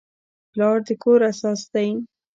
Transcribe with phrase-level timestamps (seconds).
[0.51, 1.87] پلار د کور اساس دی.